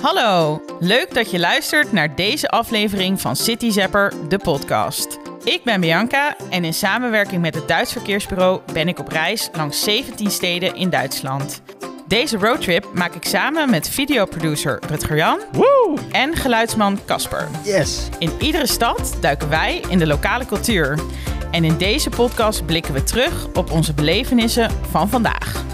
[0.00, 5.18] Hallo, leuk dat je luistert naar deze aflevering van City Zapper, de podcast.
[5.44, 9.82] Ik ben Bianca en in samenwerking met het Duits Verkeersbureau ben ik op reis langs
[9.82, 11.62] 17 steden in Duitsland.
[12.06, 15.98] Deze roadtrip maak ik samen met videoproducer Rutger Jan Woe!
[16.12, 17.48] en geluidsman Casper.
[17.64, 18.08] Yes!
[18.18, 20.98] In iedere stad duiken wij in de lokale cultuur.
[21.50, 25.64] En in deze podcast blikken we terug op onze belevenissen van vandaag.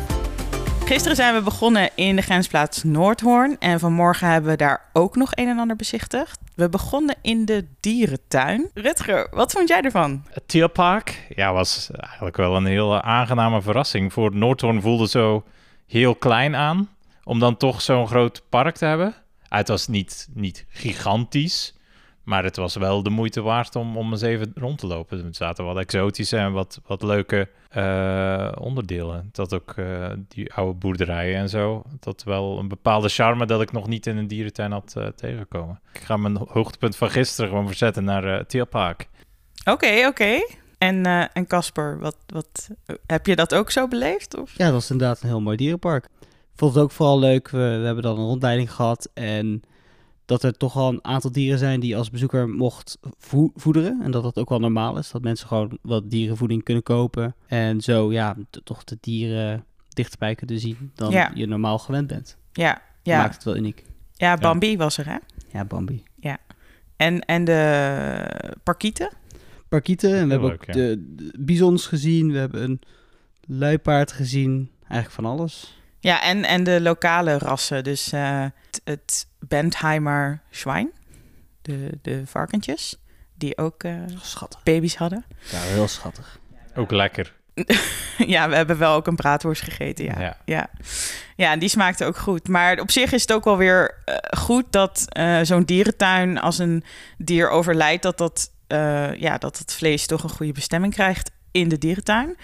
[0.85, 5.31] Gisteren zijn we begonnen in de grensplaats Noordhoorn en vanmorgen hebben we daar ook nog
[5.35, 6.39] een en ander bezichtigd.
[6.55, 8.71] We begonnen in de dierentuin.
[8.75, 10.25] Rutger, wat vond jij ervan?
[10.31, 14.13] Het Tierpark ja, was eigenlijk wel een heel aangename verrassing.
[14.13, 15.45] Voor Noordhoorn voelde zo
[15.87, 16.89] heel klein aan,
[17.25, 19.15] om dan toch zo'n groot park te hebben.
[19.49, 21.74] Het was niet, niet gigantisch,
[22.25, 25.25] maar het was wel de moeite waard om, om eens even rond te lopen.
[25.25, 29.29] Er zaten wat exotische en wat, wat leuke uh, onderdelen.
[29.33, 31.83] Dat ook uh, die oude boerderijen en zo.
[32.01, 35.81] Dat wel een bepaalde charme dat ik nog niet in een dierentuin had uh, tegengekomen.
[35.93, 39.09] Ik ga mijn hoogtepunt van gisteren gewoon verzetten naar uh, Tierpark.
[39.61, 40.07] Oké, okay, oké.
[40.07, 40.49] Okay.
[40.79, 42.71] En en Casper, wat, wat,
[43.07, 44.37] heb je dat ook zo beleefd?
[44.39, 44.57] Of?
[44.57, 46.05] Ja, dat was inderdaad een heel mooi dierenpark.
[46.05, 47.49] Ik vond het ook vooral leuk.
[47.49, 49.63] We, we hebben dan een rondleiding gehad en
[50.25, 54.01] dat er toch al een aantal dieren zijn die je als bezoeker mocht vo voederen.
[54.03, 55.11] En dat dat ook wel normaal is.
[55.11, 57.35] Dat mensen gewoon wat dierenvoeding kunnen kopen.
[57.47, 61.31] En zo ja, toch de dieren dichterbij kunnen zien dan ja.
[61.35, 62.37] je normaal gewend bent.
[62.53, 63.19] Ja, ja.
[63.19, 63.85] maakt het wel uniek.
[64.13, 64.77] Ja, Bambi ja.
[64.77, 65.17] was er hè?
[65.53, 66.03] Ja, Bambi.
[66.21, 66.39] Ja.
[66.97, 69.11] En, en de parkieten?
[69.69, 70.15] Parkieten.
[70.15, 70.73] En we hebben ook ja.
[70.73, 72.33] de, de bizons gezien.
[72.33, 72.81] We hebben een
[73.47, 74.71] luipaard gezien.
[74.81, 75.83] Eigenlijk van alles.
[76.05, 77.85] Ja, en, en de lokale rassen.
[77.85, 80.91] Dus uh, het, het Bentheimer Schwein,
[81.63, 82.97] de, de varkentjes,
[83.35, 84.01] die ook uh,
[84.63, 85.25] baby's hadden.
[85.51, 86.39] Ja, heel schattig.
[86.75, 87.33] Ook lekker.
[88.35, 90.21] ja, we hebben wel ook een braadworst gegeten, ja.
[90.21, 90.71] Ja, ja.
[91.37, 92.49] ja en die smaakte ook goed.
[92.49, 96.59] Maar op zich is het ook wel weer uh, goed dat uh, zo'n dierentuin, als
[96.59, 96.85] een
[97.19, 98.51] dier overlijdt, dat, dat,
[99.17, 102.37] ja, dat het vlees toch een goede bestemming krijgt in de dierentuin.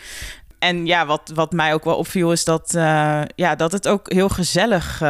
[0.60, 2.70] En ja, wat, wat mij ook wel opviel, is dat,
[3.34, 5.02] ja, dat het ook heel gezellig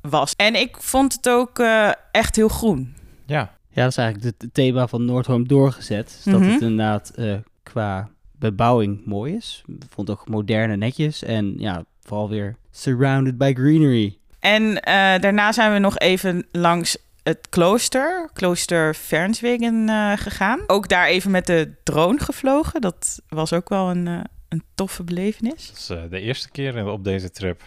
[0.00, 0.34] was.
[0.36, 2.94] En ik vond het ook uh, echt heel groen.
[3.26, 3.50] Ja.
[3.74, 6.06] Ja, dat is eigenlijk het thema van Noordhoorn doorgezet.
[6.06, 6.52] Dus dat mm -hmm.
[6.52, 9.62] het inderdaad uh, qua bebouwing mooi is.
[9.66, 11.22] Ik vond het ook modern en netjes.
[11.22, 14.18] En ja, vooral weer surrounded by greenery.
[14.40, 14.74] En uh,
[15.20, 20.60] daarna zijn we nog even langs het klooster, klooster Fernswegen, uh, gegaan.
[20.66, 22.80] Ook daar even met de drone gevlogen.
[22.80, 24.20] Dat was ook wel een, uh,
[24.52, 25.66] een toffe belevenis.
[25.66, 27.62] Dat is uh, de eerste keer op deze trip.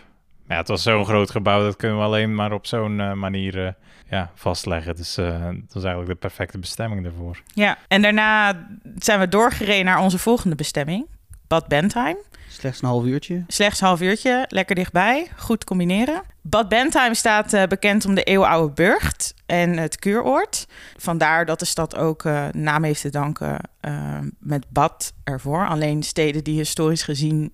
[0.47, 3.65] Ja, het was zo'n groot gebouw, dat kunnen we alleen maar op zo'n uh, manier
[3.65, 3.69] uh,
[4.09, 4.95] ja, vastleggen.
[4.95, 7.41] Dus uh, dat was eigenlijk de perfecte bestemming daarvoor.
[7.53, 11.07] Ja, en daarna zijn we doorgereden naar onze volgende bestemming,
[11.47, 12.17] Bad Bentheim.
[12.49, 13.43] Slechts een half uurtje.
[13.47, 16.21] Slechts een half uurtje, lekker dichtbij, goed combineren.
[16.41, 20.67] Bad Bentheim staat bekend om de eeuwenoude burcht en het kuuroord.
[20.97, 23.59] Vandaar dat de stad ook naam heeft te danken
[24.39, 25.67] met bad ervoor.
[25.67, 27.53] Alleen steden die historisch gezien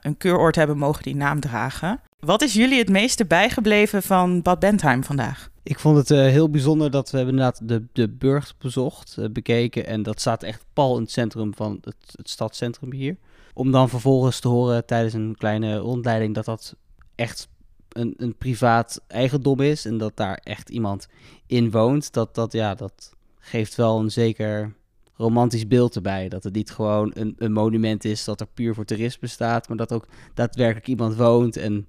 [0.00, 2.00] een kuuroord hebben, mogen die naam dragen.
[2.20, 5.50] Wat is jullie het meeste bijgebleven van Bad Bentheim vandaag?
[5.62, 9.28] Ik vond het uh, heel bijzonder dat we hebben inderdaad de, de burcht bezocht, uh,
[9.30, 9.86] bekeken.
[9.86, 13.16] En dat staat echt pal in het centrum van het, het stadscentrum hier.
[13.54, 16.76] Om dan vervolgens te horen tijdens een kleine rondleiding dat dat
[17.14, 17.48] echt
[17.88, 19.84] een, een privaat eigendom is.
[19.84, 21.08] En dat daar echt iemand
[21.46, 22.12] in woont.
[22.12, 24.74] Dat, dat, ja, dat geeft wel een zeker
[25.20, 26.28] romantisch beeld erbij.
[26.28, 29.68] Dat het niet gewoon een, een monument is dat er puur voor toerisme staat.
[29.68, 31.86] Maar dat ook daadwerkelijk iemand woont en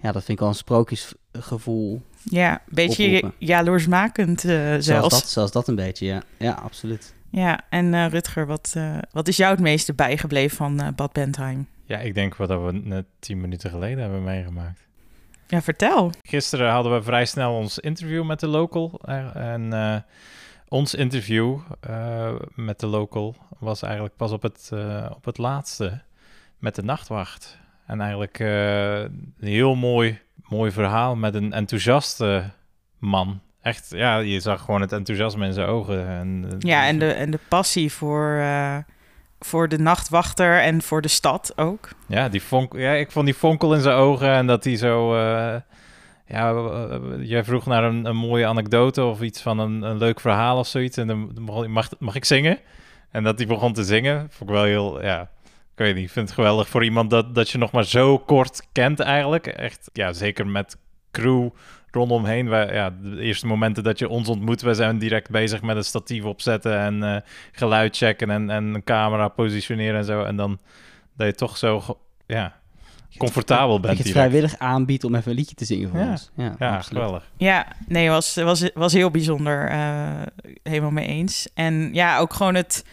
[0.00, 2.02] ja, dat vind ik al een sprookjesgevoel.
[2.22, 4.84] Ja, een beetje jaloersmakend uh, zelfs.
[4.84, 6.22] Zelfs dat, zelfs dat een beetje, ja.
[6.36, 7.14] Ja, absoluut.
[7.30, 11.12] Ja, en uh, Rutger, wat, uh, wat is jou het meeste bijgebleven van uh, Bad
[11.12, 11.66] Bentheim?
[11.84, 14.86] Ja, ik denk wat we net tien minuten geleden hebben meegemaakt.
[15.46, 16.12] Ja, vertel.
[16.22, 19.00] Gisteren hadden we vrij snel ons interview met de local.
[19.34, 19.72] En
[20.68, 21.58] ons interview
[22.54, 24.70] met de local was eigenlijk pas op het,
[25.14, 26.00] op het laatste
[26.58, 27.58] met de nachtwacht.
[27.86, 32.50] En eigenlijk uh, een heel mooi, mooi verhaal met een enthousiaste
[32.98, 33.40] man.
[33.62, 36.08] Echt, ja, je zag gewoon het enthousiasme in zijn ogen.
[36.08, 38.44] En, ja, en de, en de passie voor,
[39.38, 41.88] voor de nachtwachter en voor de stad ook.
[42.06, 45.14] Ja, die vonk, ja, ik vond die fonkel in zijn ogen en dat hij zo...
[46.28, 46.52] Ja,
[47.20, 50.96] jij vroeg naar een, mooie anekdote of iets van een, leuk verhaal of zoiets.
[50.96, 51.32] En dan
[51.70, 52.58] mag, mag ik zingen?
[53.10, 55.20] En dat hij begon te zingen, vond ik wel heel, ja,
[55.78, 58.18] ik weet niet, ik vind het geweldig voor iemand dat, dat je nog maar zo
[58.18, 59.46] kort kent eigenlijk.
[59.46, 60.76] Echt, ja, zeker met
[61.10, 61.48] crew
[61.90, 62.48] rondomheen.
[62.48, 65.84] Wij, ja, de eerste momenten dat je ons ontmoet, we zijn direct bezig met een
[65.84, 67.16] statief opzetten en uh,
[67.52, 70.22] geluid checken en, en een camera positioneren en zo.
[70.22, 70.58] En dan
[71.16, 72.57] dat je toch zo, ja,
[73.16, 73.86] comfortabel bent.
[73.86, 76.30] Dat je het vrijwillig aanbiedt om even een liedje te zingen voor ons.
[76.34, 77.30] Ja, ja geweldig.
[77.36, 79.70] Ja, nee, was, was, was heel bijzonder.
[79.72, 80.10] Uh,
[80.62, 81.48] helemaal mee eens.
[81.54, 82.84] En ja, ook gewoon het,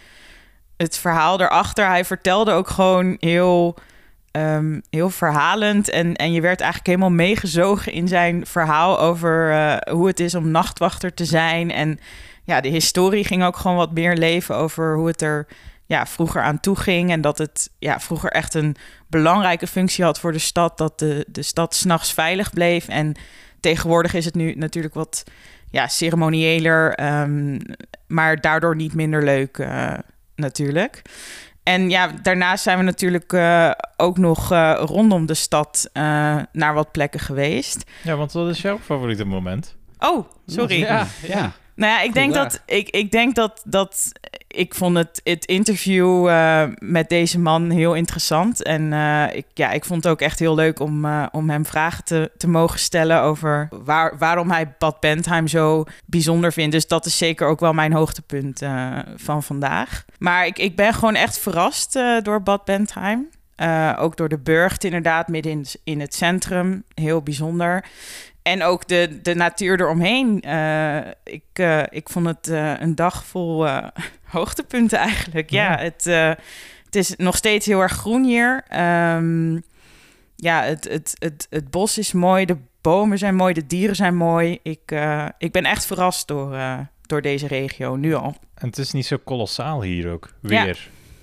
[0.77, 1.87] het verhaal erachter.
[1.87, 3.75] Hij vertelde ook gewoon heel,
[4.31, 5.89] um, heel verhalend.
[5.89, 10.35] En, en je werd eigenlijk helemaal meegezogen in zijn verhaal over uh, hoe het is
[10.35, 11.71] om nachtwachter te zijn.
[11.71, 11.99] En
[12.43, 15.47] ja, de historie ging ook gewoon wat meer leven over hoe het er
[15.85, 17.11] ja, vroeger aan toe ging.
[17.11, 18.75] En dat het ja, vroeger echt een
[19.07, 20.77] belangrijke functie had voor de stad.
[20.77, 22.87] Dat de, de stad s'nachts veilig bleef.
[22.87, 23.15] En
[23.59, 25.23] tegenwoordig is het nu natuurlijk wat
[25.69, 27.03] ja, ceremonieeler.
[27.21, 27.59] Um,
[28.07, 29.93] maar daardoor niet minder leuk uh,
[30.35, 31.01] natuurlijk.
[31.63, 35.89] En ja, daarnaast zijn we natuurlijk uh, ook nog uh, rondom de stad
[36.51, 37.91] naar wat plekken geweest.
[38.03, 39.75] Ja, want wat is jouw favoriete moment?
[39.99, 40.79] Oh, sorry.
[40.79, 41.51] Ja, ja.
[41.75, 44.11] Nou ja, ik denk dat ik, ik denk dat, dat
[44.55, 48.63] ik vond het, het interview uh, met deze man heel interessant.
[48.63, 51.65] En uh, ik, ja, ik vond het ook echt heel leuk om, uh, om hem
[51.65, 56.71] vragen te, te mogen stellen over waar, waarom hij Bad Bentheim zo bijzonder vindt.
[56.71, 58.61] Dus dat is zeker ook wel mijn hoogtepunt
[59.15, 60.05] van vandaag.
[60.17, 63.29] Maar ik, ik ben gewoon echt verrast door Bad Bentheim.
[63.97, 66.83] ook door de burcht, inderdaad, midden in, in het centrum.
[66.93, 67.85] Heel bijzonder.
[68.41, 70.43] En ook de, de natuur eromheen.
[71.23, 72.47] Ik, ik vond het
[72.79, 73.67] een dag vol
[74.35, 75.49] hoogtepunten eigenlijk.
[75.49, 76.03] Ja, ja het,
[76.85, 78.63] het is nog steeds heel erg groen hier.
[79.15, 79.63] Um,
[80.35, 84.15] ja, het, het, het, het bos is mooi, de bomen zijn mooi, de dieren zijn
[84.15, 84.59] mooi.
[84.63, 84.95] Ik,
[85.37, 86.57] ik ben echt verrast door,
[87.01, 88.35] door deze regio, nu al.
[88.53, 90.65] En het is niet zo kolossaal hier ook, weer.
[90.65, 90.73] Ja.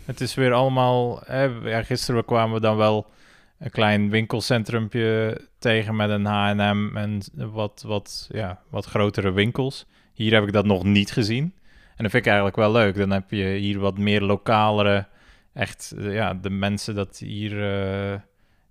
[0.04, 1.22] Het is weer allemaal...
[1.64, 3.10] ja, gisteren kwamen we dan wel
[3.58, 9.86] een klein winkelcentrumpje tegen met een H&M en wat, wat, ja, wat grotere winkels.
[10.12, 11.54] Hier heb ik dat nog niet gezien.
[12.02, 12.96] Dat vind ik eigenlijk wel leuk.
[12.96, 15.06] Dan heb je hier wat meer lokalere,
[15.52, 18.12] echt, ja, de mensen dat hier uh,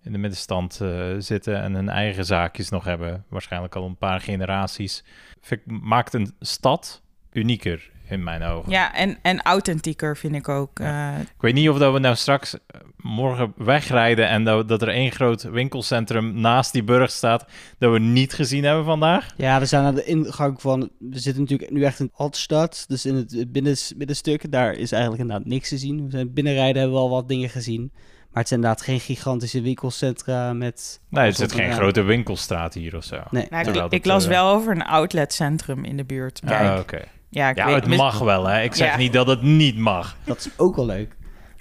[0.03, 3.25] in de middenstand uh, zitten en hun eigen zaakjes nog hebben.
[3.27, 5.03] Waarschijnlijk al een paar generaties.
[5.41, 8.71] Vind ik, maakt een stad unieker in mijn ogen.
[8.71, 10.79] Ja, en, en authentieker vind ik ook.
[10.79, 11.13] Ja.
[11.13, 12.55] Uh, ik weet niet of dat we nou straks
[12.97, 17.45] morgen wegrijden en dat, dat er één groot winkelcentrum naast die burg staat
[17.77, 19.33] dat we niet gezien hebben vandaag.
[19.37, 23.05] Ja, we zijn aan de ingang van, we zitten natuurlijk nu echt in Altstad, dus
[23.05, 26.05] in het binnen, binnenstuk, daar is eigenlijk inderdaad niks te zien.
[26.05, 27.91] We zijn binnenrijden hebben we al wat dingen gezien.
[28.31, 31.01] Maar het zijn inderdaad geen gigantische winkelcentra met...
[31.09, 33.17] Nee, het zit geen grote winkelstraat hier of zo.
[33.31, 33.47] Nee.
[33.49, 34.29] Nou, ik, ik, las uh...
[34.29, 36.41] wel over een outletcentrum in de buurt.
[36.45, 37.01] Ah, oké.
[37.31, 38.61] Ja, ik ja weet, het mag wel, hè.
[38.61, 38.97] Ik zeg ja.
[38.97, 40.15] niet dat het niet mag.
[40.23, 41.15] Dat is ook wel leuk.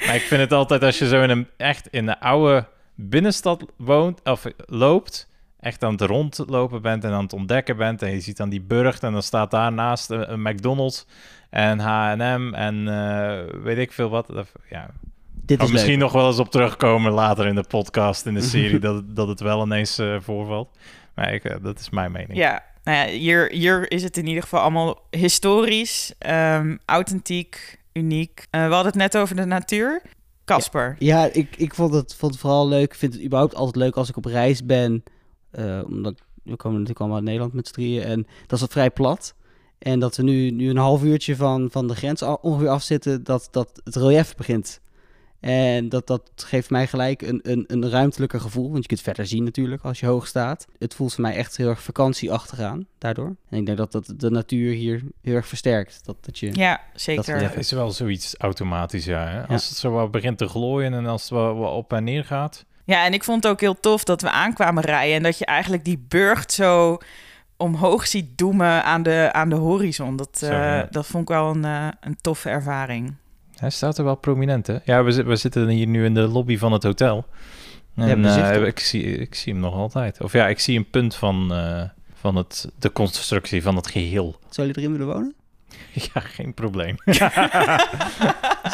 [0.07, 3.65] Maar ik vind het altijd als je zo in een, echt in de oude binnenstad
[3.77, 5.29] woont of loopt,
[5.61, 8.61] echt aan het rondlopen bent en aan het ontdekken bent en je ziet dan die
[8.61, 11.07] burcht en dan staat daarnaast een, een McDonald's
[11.51, 14.33] en H&M en uh, weet ik veel wat.
[14.69, 14.91] Ja,
[15.45, 18.79] Dit is misschien nog wel eens op terugkomen later in de podcast, in de serie,
[18.89, 20.79] dat, dat het wel ineens uh, voorvalt.
[21.21, 22.39] Maar ik, uh, dat is mijn mening.
[22.39, 28.47] Ja, nou ja, hier, hier is het in ieder geval allemaal historisch, um, authentiek, uniek.
[28.51, 30.03] Uh, we hadden het net over de natuur.
[30.45, 30.97] Casper.
[30.99, 32.93] Ja, ja, ik, ik vond, het, vond het vooral leuk.
[32.93, 35.03] Ik vind het überhaupt altijd leuk als ik op reis ben.
[35.53, 38.03] Uh, omdat we komen natuurlijk allemaal uit Nederland met z'n drieën.
[38.03, 39.35] En dat is wat vrij plat.
[39.79, 43.49] En dat we nu, nu een half uurtje van, van de grens ongeveer afzitten, dat,
[43.51, 44.81] dat het relief begint
[45.41, 48.71] en dat, dat geeft mij gelijk een, een, een ruimtelijker gevoel.
[48.71, 50.67] Want je kunt verder zien natuurlijk als je hoog staat.
[50.79, 53.37] Het voelt voor mij echt heel erg vakantieachtig aan daardoor.
[53.49, 56.01] En ik denk dat dat de natuur hier heel erg versterkt.
[56.05, 57.41] Dat, dat je, ja, zeker.
[57.41, 59.27] Dat is wel zoiets automatisch, ja.
[59.27, 59.47] Hè?
[59.47, 62.65] Als het zo wat begint te glooien en als het wat op en neer gaat.
[62.85, 65.17] Ja, en ik vond het ook heel tof dat we aankwamen rijden.
[65.17, 66.99] En dat je eigenlijk die burcht zo
[67.57, 70.17] omhoog ziet doemen aan de, aan de horizon.
[70.17, 73.15] Dat, uh, dat vond ik wel een, uh, een toffe ervaring.
[73.61, 74.77] Hij staat er wel prominent, hè?
[74.85, 77.27] Ja, we, we zitten hier nu in de lobby van het hotel.
[77.95, 80.21] En ja, uh, ik, zie, ik zie hem nog altijd.
[80.21, 81.83] Of ja, ik zie een punt van, uh,
[82.15, 84.39] van het, de constructie van het geheel.
[84.49, 85.35] Zou je erin willen wonen?
[86.15, 86.97] Ja, geen probleem.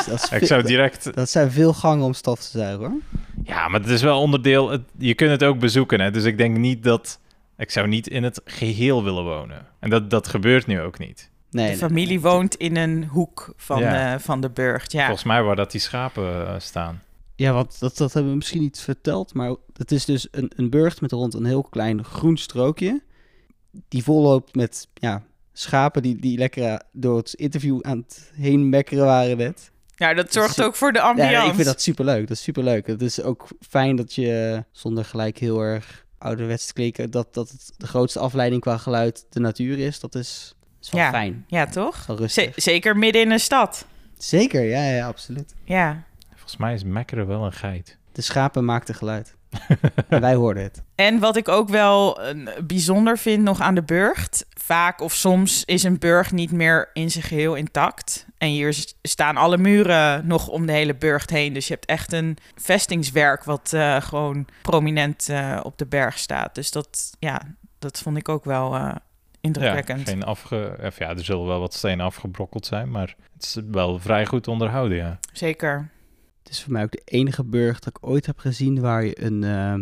[0.08, 1.14] dat ik zou direct...
[1.14, 3.00] Dat zijn veel gangen om stof te zuigen, hoor.
[3.44, 4.70] Ja, maar het is wel onderdeel...
[4.70, 6.10] Het, je kunt het ook bezoeken, hè.
[6.10, 7.20] Dus ik denk niet dat...
[7.56, 9.66] Ik zou niet in het geheel willen wonen.
[9.78, 11.30] En dat, dat gebeurt nu ook niet.
[11.56, 14.12] Nee, de familie woont in een hoek van, ja.
[14.12, 14.92] de, van de burcht.
[14.92, 15.04] Ja.
[15.04, 17.02] Volgens mij waar dat die schapen uh, staan.
[17.34, 19.34] Ja, wat, dat, dat hebben we misschien niet verteld.
[19.34, 23.02] Maar het is dus een, een burcht met rond een heel klein groen strookje.
[23.88, 25.22] Die volloopt met ja,
[25.52, 29.70] schapen die, die lekker door het interview aan het heen mekkeren waren net.
[29.94, 31.32] Ja, dat zorgt ook voor de ambiance.
[31.32, 32.28] Ja, ik vind dat superleuk.
[32.28, 32.86] Dat is superleuk.
[32.86, 37.10] Het is ook fijn dat je zonder gelijk heel erg ouderwets te klikken...
[37.10, 40.00] dat, dat het de grootste afleiding qua geluid de natuur is.
[40.00, 40.55] Dat is
[40.90, 41.10] ja.
[41.10, 41.44] fijn.
[41.46, 42.06] Ja, toch?
[42.56, 43.86] zeker midden in een stad.
[44.18, 45.54] Zeker, ja, ja, absoluut.
[45.64, 46.02] Ja.
[46.30, 47.98] Volgens mij is mekkeren wel een geit.
[48.12, 49.34] De schapen maakten geluid.
[50.08, 50.82] en wij hoorden het.
[50.94, 52.20] En wat ik ook wel
[52.64, 54.46] bijzonder vind nog aan de burcht.
[54.66, 58.26] Vaak of soms is een burcht niet meer in zijn geheel intact.
[58.38, 61.52] En hier staan alle muren nog om de hele burcht heen.
[61.52, 66.54] Dus je hebt echt een vestingswerk wat uh, gewoon prominent uh, op de berg staat.
[66.54, 67.40] Dus dat, ja,
[67.78, 68.94] dat vond ik ook wel uh,
[69.40, 69.98] indrukwekkend.
[69.98, 70.78] Ja, geen afge...
[70.82, 74.48] Of ja, er zullen wel wat stenen afgebrokkeld zijn, maar het is wel vrij goed
[74.48, 75.18] onderhouden, ja.
[75.32, 75.90] Zeker.
[76.42, 79.24] Het is voor mij ook de enige burcht dat ik ooit heb gezien waar je
[79.24, 79.74] een uh,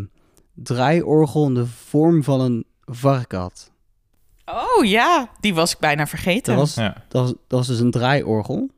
[0.54, 3.72] draaiorgel in de vorm van een vark had.
[4.44, 6.56] Oh ja, die was ik bijna vergeten.
[6.56, 7.04] Dat was, ja.
[7.08, 8.70] dat was, dat was dus een draaiorgel.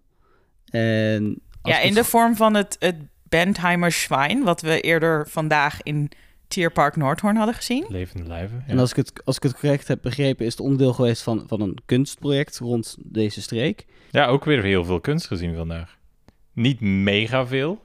[0.71, 6.11] En ja, in de vorm van het, het Bentheimer Schwein, wat we eerder vandaag in
[6.49, 7.85] Tierpark Noordhoorn hadden gezien.
[7.89, 8.65] Levende lijven.
[8.67, 11.45] En als ik, het, als ik het correct heb begrepen, is het onderdeel geweest van,
[11.47, 13.87] van een kunstproject rond deze streek.
[14.11, 15.99] Ja, ook weer heel veel kunst gezien vandaag.
[16.53, 17.83] Niet mega veel,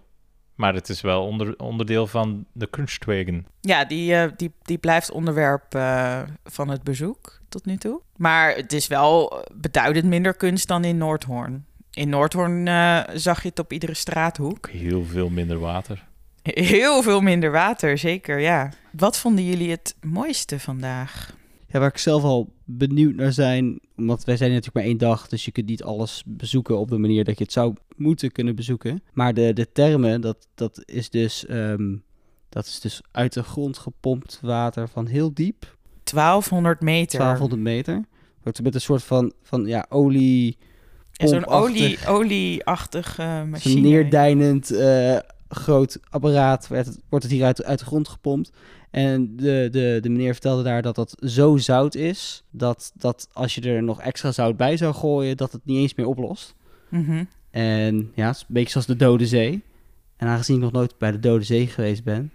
[0.56, 3.46] maar het is wel onder, onderdeel van de kunstwegen.
[3.62, 8.02] Ja, die, uh, die, die blijft onderwerp uh, van het bezoek tot nu toe.
[8.16, 11.66] Maar het is wel beduidend minder kunst dan in Noordhoorn.
[11.92, 14.70] In Noordhoorn uh, zag je het op iedere straathoek.
[14.70, 16.10] Heel veel minder water.
[16.44, 18.72] Heel veel minder water, zeker, ja.
[18.92, 21.36] Wat vonden jullie het mooiste vandaag?
[21.68, 25.28] Ja, waar ik zelf al benieuwd naar zijn, omdat wij zijn natuurlijk maar één dag,
[25.28, 28.56] dus je kunt niet alles bezoeken op de manier dat je het zou moeten kunnen
[28.56, 29.04] bezoeken.
[29.14, 32.04] Maar de, de termen, dat, dat, is dus, um,
[32.50, 35.78] dat is dus uit de grond gepompt water van heel diep.
[36.04, 37.20] 1200 meter.
[37.20, 38.06] 1200 meter.
[38.44, 40.58] Wordt met een soort van, van ja, olie...
[41.12, 43.90] Zo'n olie, olieachtige machine.
[43.90, 45.18] Neerdijnend uh,
[45.56, 48.52] groot apparaat werd het, wordt het hier uit, uit de grond gepompt.
[48.92, 53.56] En de, de, de meneer vertelde daar dat dat zo zout is, dat, dat als
[53.56, 56.56] je er nog extra zout bij zou gooien, dat het niet eens meer oplost.
[56.90, 59.62] Mm En ja, het is een beetje zoals de Dode Zee.
[60.18, 62.32] En aangezien ik nog nooit bij de Dode Zee geweest ben,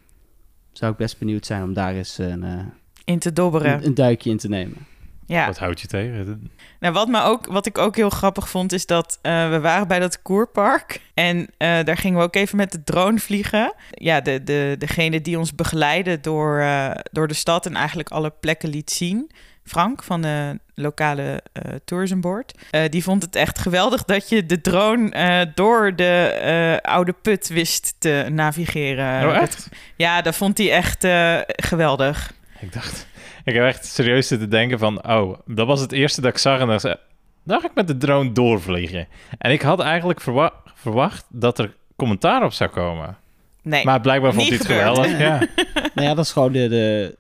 [0.73, 2.61] zou ik best benieuwd zijn om daar eens een, uh,
[3.05, 3.75] in te dobberen.
[3.75, 4.87] Een, een, duikje in te nemen.
[5.27, 5.47] Ja.
[5.47, 6.51] Wat houd je tegen?
[6.81, 9.89] Nou, wat, me ook, wat ik ook heel grappig vond, is dat uh, we waren
[9.89, 11.01] bij dat koerpark.
[11.15, 13.75] En uh, daar gingen we ook even met de drone vliegen.
[13.91, 18.33] Ja, de, de, degene die ons begeleidde door, uh, door de stad en eigenlijk alle
[18.41, 19.31] plekken liet zien.
[19.65, 22.55] Frank van de lokale uh, tourism board.
[22.71, 27.49] Uh, die vond het echt geweldig dat je de drone uh, door de oude put
[27.49, 29.29] wist te navigeren.
[29.29, 29.69] Oh, echt?
[29.97, 31.07] ja, dat vond hij echt
[31.47, 32.33] geweldig.
[32.61, 33.07] Ik dacht,
[33.47, 36.61] ik heb echt serieus zitten denken van, oh, dat was het eerste dat ik zag
[36.61, 36.99] en
[37.45, 39.09] dan ga ik met de drone doorvliegen.
[39.39, 43.17] En ik had eigenlijk verwa verwacht dat er commentaar op zou komen.
[43.63, 45.19] Nee, maar blijkbaar vond hij het geweldig.
[45.19, 45.39] Ja.
[45.95, 47.19] nou ja, dat is gewoon de, de,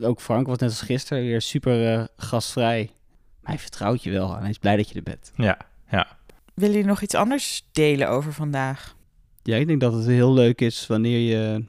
[0.00, 2.90] ook Frank was net als gisteren weer super uh, gastvrij.
[3.40, 5.32] Maar hij vertrouwt je wel en hij is blij dat je er bent.
[5.36, 5.58] Ja,
[5.90, 6.06] ja.
[6.54, 8.96] Willen jullie nog iets anders delen over vandaag?
[9.42, 11.64] Ja, ik denk dat het heel leuk is wanneer je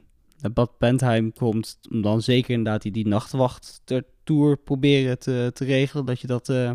[0.50, 3.82] Bad Bentheim komt, om dan zeker inderdaad die, die nachtwacht
[4.24, 6.70] tour proberen te, te regelen, dat je dat, uh,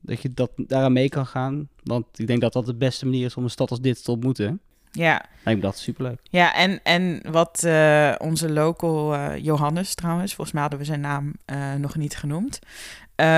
[0.00, 1.68] dat je dat daaraan mee kan gaan.
[1.82, 4.10] Want ik denk dat dat de beste manier is om een stad als dit te
[4.10, 4.60] ontmoeten.
[4.92, 5.24] Ja.
[5.44, 6.20] Lijkt me dat superleuk.
[6.22, 11.00] Ja, en, en wat uh, onze local uh, Johannes trouwens, volgens mij hadden we zijn
[11.00, 11.34] naam
[11.80, 12.58] nog niet genoemd,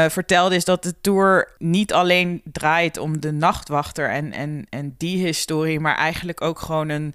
[0.08, 5.24] vertelde is dat de tour niet alleen draait om de nachtwachter en, en, en die
[5.24, 7.14] historie, maar eigenlijk ook gewoon een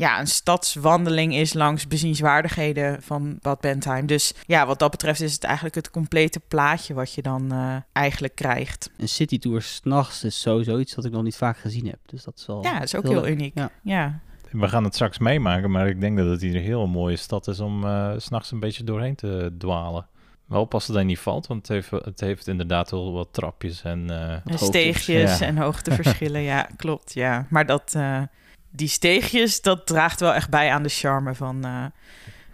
[0.00, 4.06] ja, een stadswandeling is langs bezienswaardigheden van Bad Bentheim.
[4.06, 7.76] Dus ja, wat dat betreft is het eigenlijk het complete plaatje wat je dan uh,
[7.92, 8.90] eigenlijk krijgt.
[8.96, 11.98] Een citytour s'nachts is sowieso iets dat ik nog niet vaak gezien heb.
[12.06, 13.58] Dus dat is wel Ja, dat is ook heel, heel uniek.
[13.58, 13.70] Ja.
[13.82, 14.20] ja.
[14.50, 17.48] We gaan het straks meemaken, maar ik denk dat het hier een heel mooie stad
[17.48, 20.06] is om uh, s'nachts een beetje doorheen te dwalen.
[20.46, 23.82] Wel pas dat hij niet valt, want het heeft, het heeft inderdaad wel wat trapjes
[23.82, 24.06] en...
[24.10, 25.46] Uh, en steegjes ja.
[25.46, 27.46] en hoogteverschillen, ja, klopt, ja.
[27.48, 28.22] Maar dat, uh,
[28.70, 31.84] die steegjes, dat draagt wel echt bij aan de charme van, uh,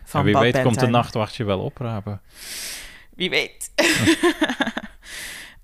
[0.04, 0.64] van ja, Wie Bad weet Bentheim.
[0.64, 2.20] komt de nachtwachtje wel oprapen.
[3.14, 3.70] Wie weet.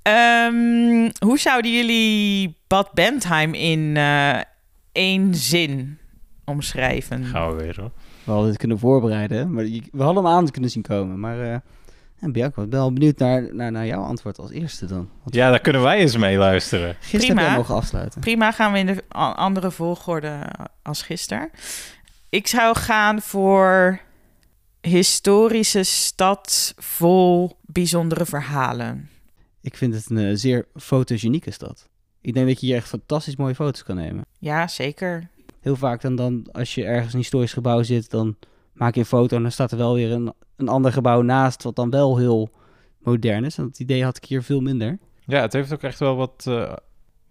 [0.02, 4.40] um, hoe zouden jullie Bad Bentheim in uh,
[4.92, 5.98] één zin
[6.44, 7.24] omschrijven?
[7.24, 7.90] Gaan we weer hoor.
[8.24, 11.20] We hadden het kunnen voorbereiden, maar we hadden hem aan kunnen zien komen.
[11.20, 11.56] Maar uh,
[12.22, 15.08] en Bianca, ik ben wel benieuwd naar, naar, naar jouw antwoord als eerste dan.
[15.22, 16.96] Want ja, daar kunnen wij eens mee luisteren.
[17.00, 17.56] Gisteren Prima.
[17.56, 18.20] mogen afsluiten.
[18.20, 19.02] Prima, gaan we in de
[19.34, 20.52] andere volgorde
[20.82, 21.50] als gisteren.
[22.28, 24.00] Ik zou gaan voor
[24.80, 29.08] historische stad vol bijzondere verhalen.
[29.60, 31.88] Ik vind het een uh, zeer fotogenieke stad.
[32.20, 34.24] Ik denk dat je hier echt fantastisch mooie foto's kan nemen.
[34.38, 35.28] Ja, zeker.
[35.60, 38.36] Heel vaak dan, dan als je ergens in een historisch gebouw zit, dan
[38.72, 41.62] maak je een foto en dan staat er wel weer een, een ander gebouw naast,
[41.62, 42.50] wat dan wel heel
[42.98, 43.58] modern is.
[43.58, 44.98] En dat idee had ik hier veel minder.
[45.26, 46.72] Ja, het heeft ook echt wel wat uh,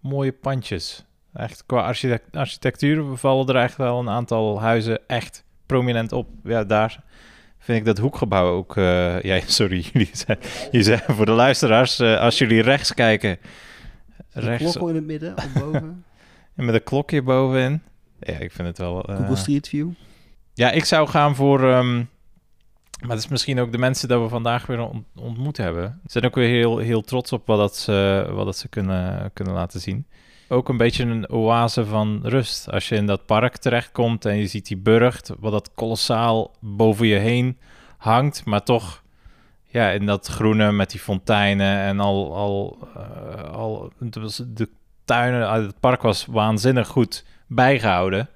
[0.00, 1.04] mooie pandjes.
[1.32, 6.28] Echt qua architect architectuur vallen er echt wel een aantal huizen echt prominent op.
[6.44, 7.04] Ja, daar
[7.58, 8.76] vind ik dat hoekgebouw ook...
[8.76, 13.38] Uh, ja, sorry, jullie zijn, voor de luisteraars, uh, als jullie rechts kijken...
[14.30, 16.04] Rechts, klok in het midden of boven.
[16.56, 17.82] en met een klokje bovenin.
[18.20, 19.00] Ja, ik vind het wel...
[19.00, 19.88] Google Street View.
[20.54, 21.62] Ja, ik zou gaan voor...
[21.62, 22.10] Um,
[23.00, 26.00] maar het is misschien ook de mensen dat we vandaag weer ontmoet hebben.
[26.04, 29.30] Ze zijn ook weer heel, heel trots op wat, dat ze, wat dat ze kunnen,
[29.32, 30.06] kunnen laten zien.
[30.48, 32.70] Ook een beetje een oase van rust.
[32.70, 37.06] Als je in dat park terechtkomt en je ziet die burcht, wat dat kolossaal boven
[37.06, 37.58] je heen
[37.98, 39.02] hangt, maar toch
[39.64, 43.92] ja, in dat groene met die fonteinen en al, al, uh, al
[44.46, 44.68] de
[45.04, 48.28] tuinen uit het park was waanzinnig goed bijgehouden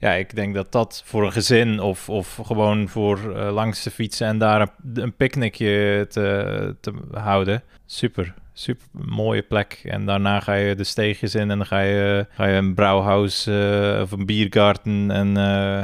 [0.00, 3.90] ja, ik denk dat dat voor een gezin of, of gewoon voor uh, langs te
[3.90, 7.62] fietsen en daar een, een picknickje te, te houden.
[7.86, 9.80] Super, super mooie plek.
[9.84, 13.46] En daarna ga je de steegjes in en dan ga je, ga je een brouwhuis
[13.46, 15.82] uh, of een biergarten en uh,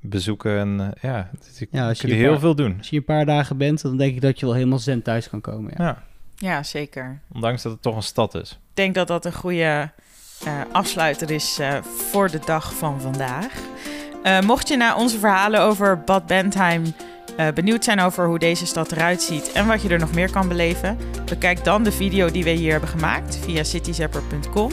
[0.00, 0.58] bezoeken.
[0.58, 1.30] En ja,
[1.70, 2.74] ja als je kun je heel veel doen.
[2.78, 5.28] Als je een paar dagen bent, dan denk ik dat je wel helemaal zen thuis
[5.28, 5.72] kan komen.
[5.76, 5.84] Ja.
[5.84, 6.02] ja.
[6.36, 7.20] ja, zeker.
[7.32, 8.50] Ondanks dat het toch een stad is.
[8.50, 9.90] Ik denk dat dat een goede
[10.72, 13.52] afsluiter is uh, voor de dag van vandaag.
[14.22, 16.94] Uh, mocht je na onze verhalen over Bad Bentheim
[17.54, 20.48] benieuwd zijn over hoe deze stad eruit ziet en wat je er nog meer kan
[20.48, 24.72] beleven, bekijk dan de video die we hier hebben gemaakt via cityzapper.com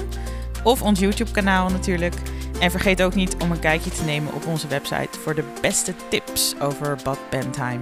[0.64, 2.14] of ons YouTube-kanaal natuurlijk.
[2.60, 5.94] En vergeet ook niet om een kijkje te nemen op onze website voor de beste
[6.10, 7.82] tips over Bad Bentheim.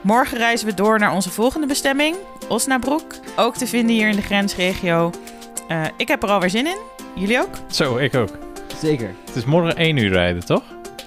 [0.00, 2.16] Morgen reizen we door naar onze volgende bestemming,
[2.48, 5.10] Osnabrück, ook te vinden hier in de grensregio.
[5.96, 6.93] ik heb er alweer zin in.
[7.14, 7.54] Jullie ook?
[7.70, 8.30] Zo, ik ook.
[8.80, 9.10] Zeker.
[9.26, 10.62] Het is morgen één uur rijden, toch?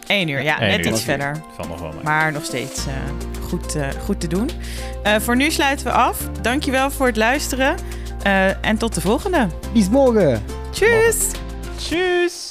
[0.08, 0.60] Eén uur, ja.
[0.60, 1.42] net iets verder.
[1.56, 2.94] Van nog wel Maar nog steeds uh,
[3.48, 4.50] goed, uh, goed te doen.
[5.06, 6.30] Uh, voor nu sluiten we af.
[6.42, 7.76] Dankjewel voor het luisteren.
[8.62, 9.48] en tot de volgende.
[9.74, 10.44] Bis morgen.
[10.72, 11.32] Tjus.
[11.76, 12.47] Tjus.